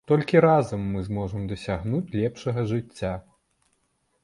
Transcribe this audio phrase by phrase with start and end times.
[0.09, 3.13] Толькі разам мы зможам дасягнуць лепшага жыцця.